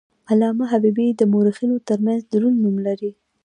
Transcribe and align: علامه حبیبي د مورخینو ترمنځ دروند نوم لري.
علامه 0.31 0.65
حبیبي 0.71 1.07
د 1.15 1.21
مورخینو 1.31 1.75
ترمنځ 1.87 2.21
دروند 2.31 2.57
نوم 2.63 2.75
لري. 2.87 3.11